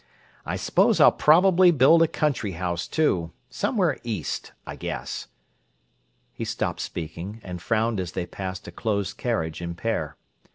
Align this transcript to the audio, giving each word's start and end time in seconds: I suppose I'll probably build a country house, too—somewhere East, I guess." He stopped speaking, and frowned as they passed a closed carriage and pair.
I 0.47 0.55
suppose 0.55 0.99
I'll 0.99 1.11
probably 1.11 1.69
build 1.69 2.01
a 2.01 2.07
country 2.07 2.53
house, 2.53 2.87
too—somewhere 2.87 3.99
East, 4.03 4.51
I 4.65 4.75
guess." 4.75 5.27
He 6.33 6.43
stopped 6.43 6.79
speaking, 6.79 7.39
and 7.43 7.61
frowned 7.61 7.99
as 7.99 8.13
they 8.13 8.25
passed 8.25 8.67
a 8.67 8.71
closed 8.71 9.17
carriage 9.17 9.61
and 9.61 9.77
pair. 9.77 10.15